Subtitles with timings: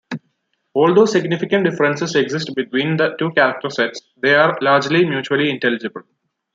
[0.73, 6.01] Although significant differences exist between the two character sets, they are largely mutually intelligible.